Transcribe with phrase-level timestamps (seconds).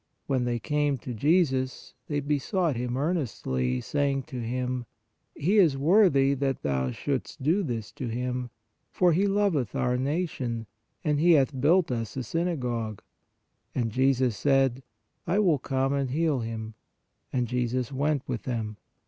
[0.25, 4.87] When they came to Jesus, they besought Him earnestly, saying to Him:
[5.35, 8.49] He is worthy that Thou shouldst do this to him,
[8.91, 10.65] for he loveth our nation,
[11.03, 13.03] and he hath built us a synagogue.
[13.75, 14.81] And Jesus said:
[15.27, 16.73] I will come and heal him.
[17.31, 18.77] And Jesus went with them.